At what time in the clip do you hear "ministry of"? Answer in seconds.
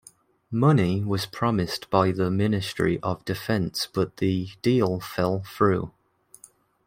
2.31-3.23